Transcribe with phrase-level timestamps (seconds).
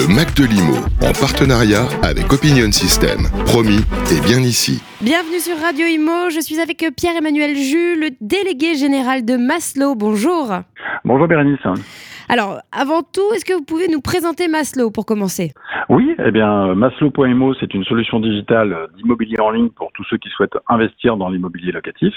[0.00, 3.28] Le Mac de Limo, en partenariat avec Opinion System.
[3.44, 4.82] Promis, et bien ici.
[5.02, 9.94] Bienvenue sur Radio Imo, je suis avec Pierre-Emmanuel Jus, le délégué général de Maslow.
[9.94, 10.54] Bonjour.
[11.04, 11.60] Bonjour Bérénice.
[12.32, 15.50] Alors, avant tout, est-ce que vous pouvez nous présenter Maslow pour commencer?
[15.88, 20.28] Oui, eh bien, Maslow.mo, c'est une solution digitale d'immobilier en ligne pour tous ceux qui
[20.28, 22.14] souhaitent investir dans l'immobilier locatif.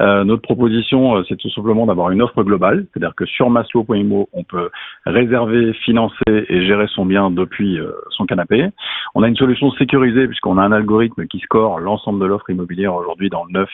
[0.00, 4.30] Euh, notre proposition, euh, c'est tout simplement d'avoir une offre globale, c'est-à-dire que sur Maslow.mo,
[4.32, 4.70] on peut
[5.04, 8.70] réserver, financer et gérer son bien depuis euh, son canapé.
[9.14, 12.94] On a une solution sécurisée puisqu'on a un algorithme qui score l'ensemble de l'offre immobilière
[12.94, 13.70] aujourd'hui dans le neuf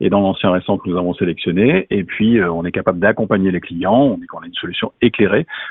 [0.00, 1.86] et dans l'ancien récent que nous avons sélectionné.
[1.90, 3.94] Et puis, on est capable d'accompagner les clients.
[3.94, 4.90] On dit qu'on a une solution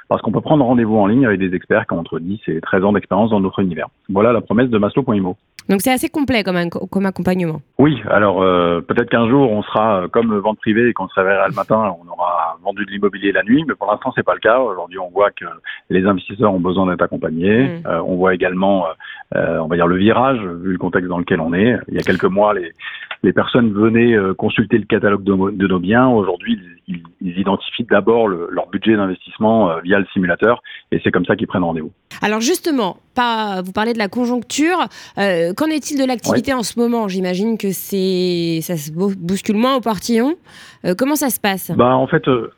[0.08, 2.62] parce qu'on peut prendre rendez-vous en ligne avec des experts qui ont entre 10 et
[2.62, 3.88] 13 ans d'expérience dans notre univers.
[4.09, 5.38] Voilà la promesse de Maslow.imo.
[5.70, 7.62] Donc c'est assez complet comme, comme accompagnement.
[7.78, 11.14] Oui, alors euh, peut-être qu'un jour on sera euh, comme vente privée et qu'on se
[11.14, 14.34] réveillera le matin, on aura vendu de l'immobilier la nuit, mais pour l'instant c'est pas
[14.34, 14.59] le cas.
[14.59, 15.45] Aujourd'hui on voit que
[15.92, 17.68] les investisseurs ont besoin d'être accompagnés.
[17.68, 17.88] Mm.
[17.88, 18.88] Euh, on voit également,
[19.36, 21.78] on va dire le virage vu le contexte dans lequel on est.
[21.88, 22.72] Il y a quelques mois les
[23.22, 26.08] les personnes venaient consulter le catalogue de, nos biens.
[26.08, 31.48] Aujourd'hui ils, identifient d'abord leur budget d'investissement via le simulateur et c'est comme ça qu'ils
[31.48, 31.92] prennent rendez-vous.
[32.22, 34.88] Alors justement, pas, vous parlez de la conjoncture.
[35.18, 37.08] Euh, qu'en est-il de l'activité en ce moment?
[37.08, 40.36] J'imagine que c'est ça se bouscule moins au portillon.
[40.86, 41.72] Euh, comment ça se passe?
[41.72, 42.52] Bah en fait, euh,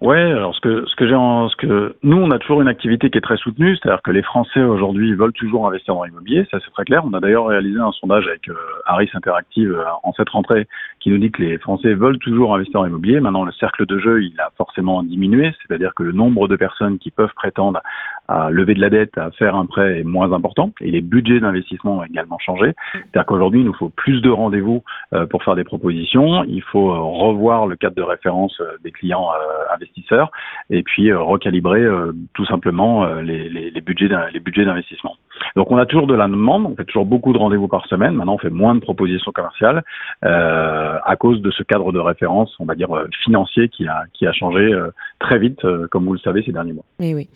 [0.00, 2.68] Ouais, alors ce que ce que j'ai en ce que nous on a toujours une
[2.68, 6.46] activité qui est très soutenue, c'est-à-dire que les Français aujourd'hui veulent toujours investir dans l'immobilier,
[6.50, 7.02] ça c'est très clair.
[7.06, 8.54] On a d'ailleurs réalisé un sondage avec euh,
[8.86, 10.66] Harris Interactive euh, en cette rentrée
[11.00, 13.20] qui nous dit que les Français veulent toujours investir dans l'immobilier.
[13.20, 16.98] Maintenant le cercle de jeu il a forcément diminué, c'est-à-dire que le nombre de personnes
[16.98, 17.80] qui peuvent prétendre
[18.28, 21.40] à lever de la dette, à faire un prêt est moins important et les budgets
[21.40, 22.72] d'investissement ont également changé.
[22.92, 26.92] C'est-à-dire qu'aujourd'hui il nous faut plus de rendez-vous euh, pour faire des propositions, il faut
[27.12, 29.28] revoir le cadre de référence des clients
[29.74, 30.30] investisseurs
[30.70, 35.16] et puis euh, recalibrer euh, tout simplement euh, les, les, les budgets d'investissement.
[35.56, 38.14] Donc on a toujours de la demande, on fait toujours beaucoup de rendez-vous par semaine.
[38.14, 39.82] Maintenant on fait moins de propositions commerciales
[40.22, 42.88] à cause de ce cadre de référence, on va dire
[43.24, 44.70] financier qui a qui a changé
[45.18, 45.60] très vite,
[45.90, 46.84] comme vous le savez ces derniers mois.
[47.00, 47.28] Oui oui.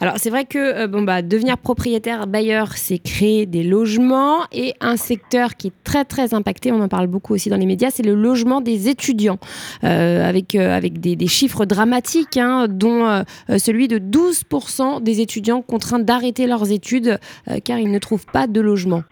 [0.00, 4.96] Alors c'est vrai que bon bah devenir propriétaire bailleur, c'est créer des logements et un
[4.96, 6.72] secteur qui est très très impacté.
[6.72, 9.38] On en parle beaucoup aussi dans les médias, c'est le logement des étudiants
[9.82, 13.22] avec avec des, chiffres dramatiques Hein, dont euh,
[13.58, 17.18] celui de 12% des étudiants contraints d'arrêter leurs études
[17.48, 19.02] euh, car ils ne trouvent pas de logement.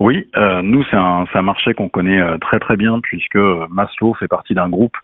[0.00, 4.28] Oui, euh, nous c'est un, un, marché qu'on connaît très très bien puisque Maslow fait
[4.28, 4.96] partie d'un groupe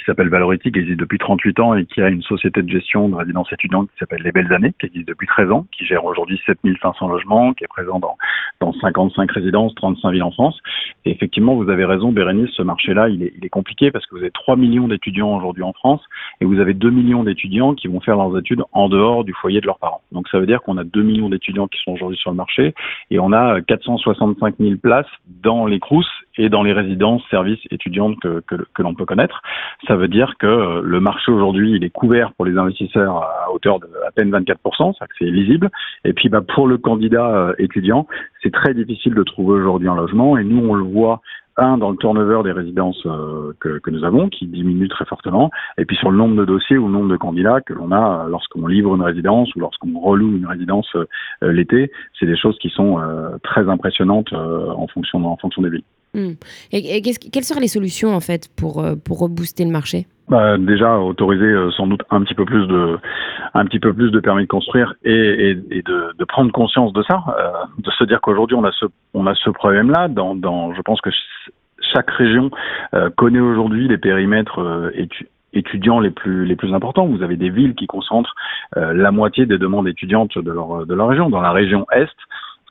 [0.00, 3.08] qui s'appelle Valority, qui existe depuis 38 ans et qui a une société de gestion
[3.08, 6.04] de résidence étudiante qui s'appelle Les Belles Années, qui existe depuis 13 ans, qui gère
[6.04, 8.16] aujourd'hui 7500 logements, qui est présent dans,
[8.60, 10.58] dans 55 résidences, 35 villes en France.
[11.04, 14.14] Et effectivement, vous avez raison, Bérénice, ce marché-là, il est, il est compliqué parce que
[14.14, 16.02] vous avez 3 millions d'étudiants aujourd'hui en France
[16.40, 19.60] et vous avez 2 millions d'étudiants qui vont faire leurs études en dehors du foyer
[19.60, 20.00] de leurs parents.
[20.12, 22.74] Donc ça veut dire qu'on a 2 millions d'étudiants qui sont aujourd'hui sur le marché
[23.10, 23.60] et on a
[24.40, 25.06] 465 000 places
[25.42, 26.06] dans les CROUS
[26.38, 29.42] et dans les résidences, services étudiantes que, que, que l'on peut connaître.
[29.86, 33.52] Ça veut dire que euh, le marché aujourd'hui, il est couvert pour les investisseurs à
[33.52, 35.70] hauteur de à peine 24%, ça c'est lisible.
[36.04, 38.06] Et puis bah, pour le candidat euh, étudiant,
[38.42, 40.38] c'est très difficile de trouver aujourd'hui un logement.
[40.38, 41.20] Et nous, on le voit
[41.56, 45.84] un dans le turnover des résidences euh, que, nous avons, qui diminue très fortement, et
[45.84, 48.66] puis sur le nombre de dossiers ou le nombre de candidats que l'on a lorsqu'on
[48.66, 50.96] livre une résidence ou lorsqu'on reloue une résidence
[51.42, 52.98] l'été, c'est des choses qui sont
[53.42, 55.84] très impressionnantes en fonction en fonction des villes.
[56.12, 56.32] Hmm.
[56.72, 60.06] Et, quelles seraient les solutions en fait pour, euh, pour rebooster le marché?
[60.28, 62.98] Bah, déjà autoriser euh, sans doute un petit peu plus de
[63.54, 67.50] un petit peu plus de permis de construire et, de, prendre conscience de ça, euh,
[67.78, 71.00] de se dire qu'aujourd'hui on a ce on a ce problème là dans je pense
[71.00, 71.10] que
[71.92, 72.50] chaque région
[73.16, 74.92] connaît aujourd'hui les périmètres
[75.52, 77.06] étudiants les plus les plus importants.
[77.06, 78.34] Vous avez des villes qui concentrent
[78.76, 81.30] la moitié des demandes étudiantes de leur de leur région.
[81.30, 82.14] Dans la région est,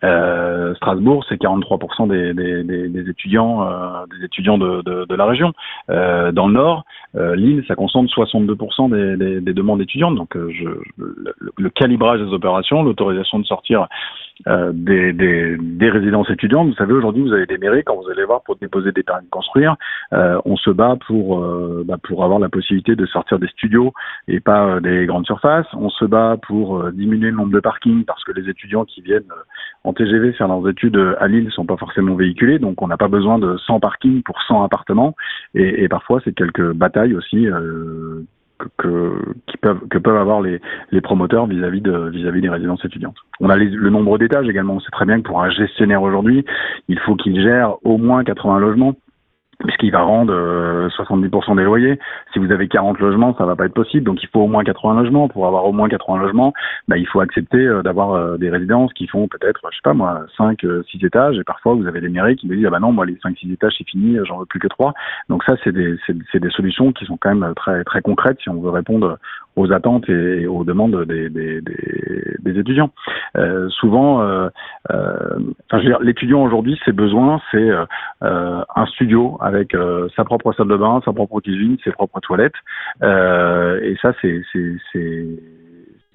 [0.03, 5.25] euh, Strasbourg, c'est 43% des, des, des, étudiants, euh, des étudiants de, de, de la
[5.25, 5.53] région.
[5.89, 10.15] Euh, dans le Nord, euh, Lille, ça concentre 62% des, des, demandes étudiantes.
[10.15, 13.87] Donc, euh, je, le, le, calibrage des opérations, l'autorisation de sortir
[14.47, 16.67] euh, des, résidences étudiantes.
[16.67, 19.25] Vous savez, aujourd'hui, vous avez des mairies, quand vous allez voir pour déposer des permis
[19.25, 19.75] de construire,
[20.13, 23.91] euh, on se bat pour, euh, bah, pour avoir la possibilité de sortir des studios
[24.27, 25.65] et pas des grandes surfaces.
[25.73, 29.23] On se bat pour diminuer le nombre de parkings parce que les étudiants qui viennent
[29.83, 32.59] en TGV faire leurs études à Lille ne sont pas forcément véhiculés.
[32.59, 35.15] Donc, on n'a pas besoin de 100 parkings pour 100 appartements.
[35.55, 37.47] Et, et parfois, c'est quelques batailles aussi
[38.77, 39.13] que,
[39.61, 40.61] peuvent, que peuvent avoir les,
[40.91, 43.17] les promoteurs vis-à-vis de vis-à-vis des résidences étudiantes.
[43.39, 44.75] On a le nombre d'étages également.
[44.75, 46.45] On sait très bien que pour un gestionnaire aujourd'hui,
[46.87, 48.95] il faut qu'il gère au moins 80 logements.
[49.67, 50.33] Ce qui va rendre
[50.89, 51.99] 70% des loyers.
[52.31, 54.05] Si vous avez 40 logements, ça va pas être possible.
[54.05, 55.27] Donc il faut au moins 80 logements.
[55.27, 56.53] Pour avoir au moins 80 logements,
[56.87, 60.61] bah, il faut accepter d'avoir des résidences qui font peut-être, je sais pas moi, 5,
[60.89, 61.37] 6 étages.
[61.37, 63.37] Et parfois vous avez des mairies qui me disent ah bah non, moi les 5,
[63.37, 64.93] 6 étages c'est fini, j'en veux plus que 3.
[65.27, 68.49] Donc ça c'est des, c'est, des solutions qui sont quand même très très concrètes si
[68.49, 69.17] on veut répondre
[69.59, 71.61] aux attentes et aux demandes des,
[72.45, 72.91] étudiants.
[73.37, 74.49] Euh, souvent, euh,
[74.91, 75.39] euh,
[76.01, 77.85] l'étudiant aujourd'hui, ses besoins, c'est euh,
[78.75, 79.75] un studio avec
[80.15, 82.59] sa propre salle de bain, sa propre cuisine, ses propres toilettes.
[83.03, 84.43] et ça, c'est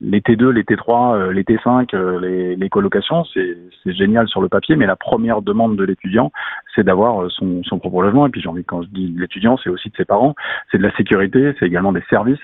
[0.01, 3.57] les T2, les T3, euh, les T5, euh, les, les colocations, c'est
[3.93, 6.33] génial sur le papier, mais la première demande de l'étudiant,
[6.75, 8.27] c'est d'avoir euh, son, propre logement.
[8.27, 10.35] Et puis j'ai envie, quand je dis l'étudiant, c'est aussi de ses parents,
[10.71, 12.39] c'est de la sécurité, c'est également des services.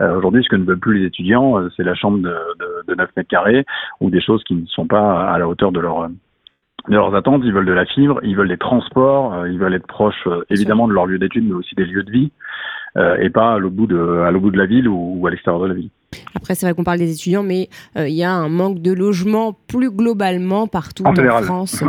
[0.00, 3.10] Aujourd'hui, ce que ne veulent plus les étudiants, c'est la chambre de, de, de 9
[3.16, 3.64] mètres carrés
[4.00, 6.08] ou des choses qui ne sont pas à la hauteur de leur
[6.88, 9.86] de leurs attentes, ils veulent de la fibre, ils veulent des transports, ils veulent être
[9.86, 12.30] proches évidemment de leur lieu d'études, mais aussi des lieux de vie,
[13.20, 15.62] et pas à l'autre bout de à l'autre bout de la ville ou à l'extérieur
[15.62, 15.90] de la ville.
[16.34, 18.92] Après, c'est vrai qu'on parle des étudiants, mais euh, il y a un manque de
[18.92, 21.82] logement plus globalement partout en, France.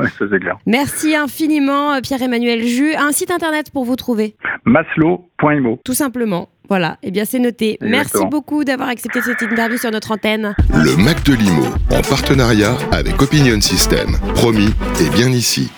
[0.65, 2.93] Merci infiniment, euh, Pierre-Emmanuel Jus.
[2.95, 5.79] Un site internet pour vous trouver Maslow.imo.
[5.83, 6.49] Tout simplement.
[6.69, 7.77] Voilà, et eh bien c'est noté.
[7.81, 10.55] Merci beaucoup d'avoir accepté cette interview sur notre antenne.
[10.73, 14.17] Le Mac de Limo, en partenariat avec Opinion System.
[14.35, 14.71] Promis,
[15.01, 15.69] et bien ici.